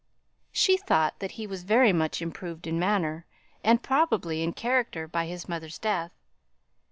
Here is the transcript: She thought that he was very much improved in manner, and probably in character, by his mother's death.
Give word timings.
She 0.51 0.77
thought 0.77 1.19
that 1.19 1.33
he 1.33 1.45
was 1.45 1.61
very 1.61 1.93
much 1.93 2.23
improved 2.23 2.65
in 2.65 2.79
manner, 2.79 3.27
and 3.63 3.83
probably 3.83 4.41
in 4.41 4.51
character, 4.53 5.07
by 5.07 5.27
his 5.27 5.47
mother's 5.47 5.77
death. 5.77 6.11